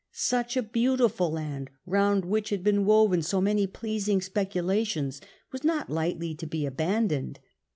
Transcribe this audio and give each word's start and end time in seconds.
Such 0.13 0.57
a 0.57 0.63
beautiful 0.63 1.29
land, 1.31 1.69
round 1.85 2.25
which 2.25 2.49
had 2.49 2.63
been 2.63 2.85
woven 2.85 3.21
so 3.21 3.39
many 3.39 3.67
pleasing 3.67 4.19
speculations, 4.19 5.21
was 5.51 5.63
not 5.63 5.91
lightly 5.91 6.33
to 6.33 6.47
be 6.47 6.63
aban 6.67 7.07
doned. 7.09 7.37